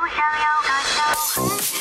[0.00, 1.79] 不想要个小孩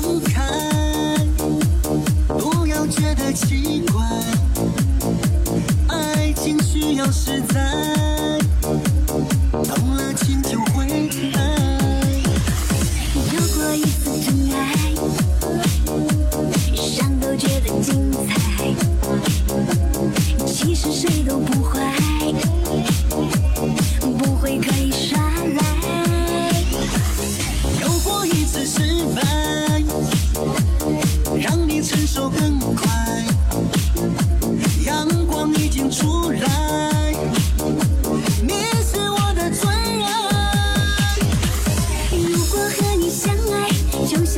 [0.00, 0.42] 分开
[2.28, 4.02] 不要觉得奇怪
[5.88, 8.38] 爱情需要实在。
[9.64, 10.86] 动了情就会
[11.34, 11.40] 爱
[13.32, 14.74] 有过一次真爱
[16.70, 18.18] 悲伤都觉得精彩
[20.46, 22.57] 其实谁都不坏。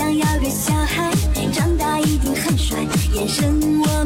[0.01, 1.13] 想要个小孩
[1.53, 2.79] 长大一定很帅
[3.13, 4.00] 眼神我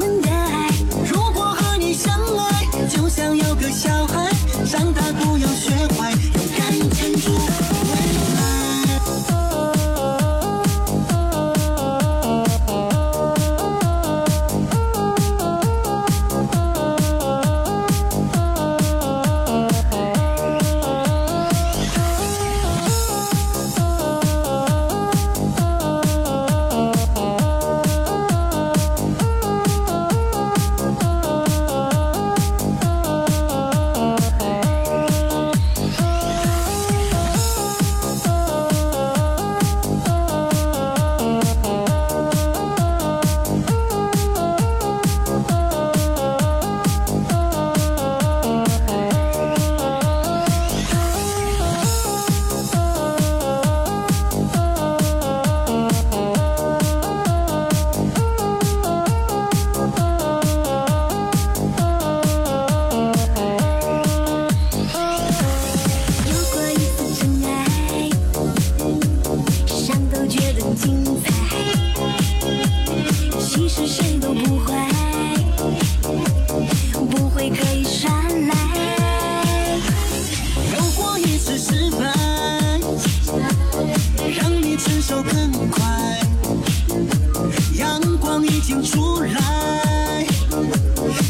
[88.54, 90.24] 已经出来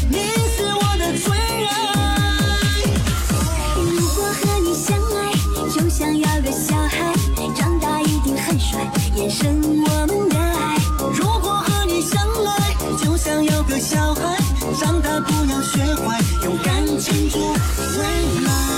[0.07, 0.17] 你
[0.55, 1.33] 是我的最
[1.65, 2.83] 爱
[3.83, 5.33] 如果和你相爱
[5.73, 7.11] 就想要个小孩
[7.55, 8.79] 长大一定很帅
[9.15, 10.77] 延伸我们的爱
[11.15, 14.37] 如果和你相爱就想要个小孩
[14.79, 18.74] 长大不要学坏勇敢庆祝未来。